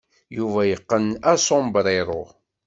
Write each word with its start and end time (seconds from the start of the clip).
Yuba 0.37 0.61
yeqqen 0.69 1.05
asombrero. 1.31 2.21